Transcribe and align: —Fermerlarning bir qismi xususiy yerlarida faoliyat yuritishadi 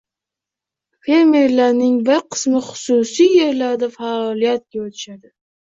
—Fermerlarning 1.07 1.99
bir 2.09 2.23
qismi 2.37 2.65
xususiy 2.71 3.33
yerlarida 3.43 3.95
faoliyat 4.01 4.69
yuritishadi 4.81 5.37